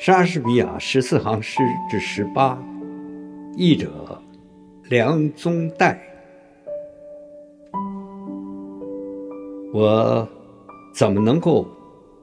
[0.00, 1.60] 莎士比亚十四行诗
[1.90, 2.56] 之十八，
[3.56, 4.22] 译者
[4.88, 5.96] 梁宗岱。
[9.74, 10.26] 我
[10.94, 11.66] 怎么能够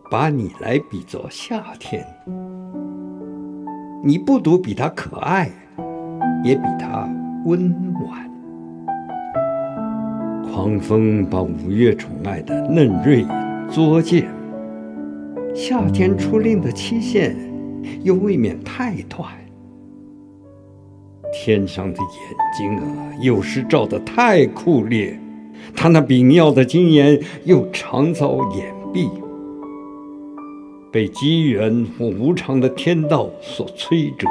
[0.09, 2.01] 把你来比作夏天？
[4.01, 5.51] 你不独比它可爱，
[6.45, 7.09] 也比它
[7.43, 8.31] 温婉。
[10.49, 13.27] 狂风把五月宠爱的嫩蕊
[13.69, 14.29] 作践，
[15.53, 17.35] 夏天出令的期限
[18.03, 19.29] 又未免太短。
[21.33, 22.07] 天上的眼
[22.57, 22.83] 睛啊，
[23.21, 25.19] 有时照得太酷烈，
[25.75, 29.09] 他那炳耀的金眼又常遭掩蔽，
[30.91, 34.27] 被机缘或无常的天道所摧折。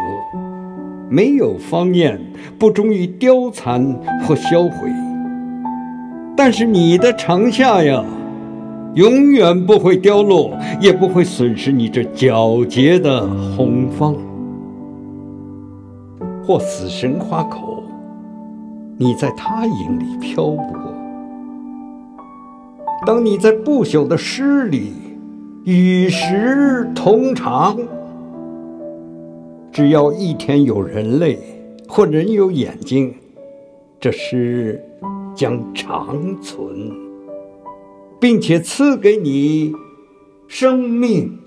[1.10, 2.18] 没有芳艳，
[2.58, 3.84] 不终于凋残
[4.26, 4.88] 或销毁。
[6.34, 8.02] 但是你的长夏呀，
[8.94, 14.14] 永远不会凋落，也不会损失你这皎洁的红芳。
[16.46, 17.82] 或死神花口，
[18.96, 20.94] 你在他影里漂泊。
[23.06, 24.92] 当你在不朽的诗里
[25.64, 27.76] 与时同长，
[29.72, 31.38] 只要一天有人类
[31.88, 33.14] 或人有眼睛，
[33.98, 34.80] 这诗。
[35.36, 36.92] 将长存，
[38.24, 39.70] 并且赐给你
[40.48, 41.44] 生命。